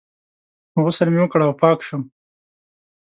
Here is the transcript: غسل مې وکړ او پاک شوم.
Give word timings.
غسل 0.83 1.07
مې 1.13 1.19
وکړ 1.21 1.39
او 1.47 1.53
پاک 1.61 1.79
شوم. 1.87 2.03